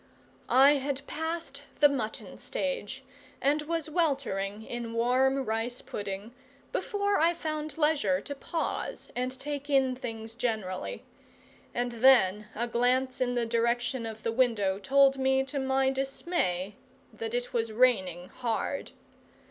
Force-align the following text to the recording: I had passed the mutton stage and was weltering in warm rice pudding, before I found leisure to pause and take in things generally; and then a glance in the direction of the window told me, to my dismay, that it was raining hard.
I 0.49 0.77
had 0.77 1.05
passed 1.05 1.61
the 1.79 1.87
mutton 1.87 2.35
stage 2.39 3.03
and 3.39 3.61
was 3.61 3.87
weltering 3.87 4.63
in 4.65 4.93
warm 4.93 5.45
rice 5.45 5.83
pudding, 5.83 6.33
before 6.71 7.19
I 7.19 7.35
found 7.35 7.77
leisure 7.77 8.19
to 8.19 8.33
pause 8.33 9.11
and 9.15 9.39
take 9.39 9.69
in 9.69 9.95
things 9.95 10.35
generally; 10.35 11.03
and 11.71 11.91
then 11.91 12.47
a 12.55 12.65
glance 12.67 13.21
in 13.21 13.35
the 13.35 13.45
direction 13.45 14.07
of 14.07 14.23
the 14.23 14.31
window 14.31 14.79
told 14.79 15.19
me, 15.19 15.43
to 15.43 15.59
my 15.59 15.91
dismay, 15.91 16.77
that 17.13 17.35
it 17.35 17.53
was 17.53 17.71
raining 17.71 18.29
hard. 18.29 18.93